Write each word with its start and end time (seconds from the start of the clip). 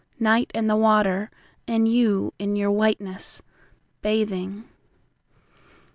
Night, 0.19 0.49
and 0.55 0.67
the 0.67 0.75
water, 0.75 1.29
and 1.67 1.87
you 1.87 2.33
in 2.39 2.55
your 2.55 2.71
whiteness, 2.71 3.43
bathing! 4.01 4.63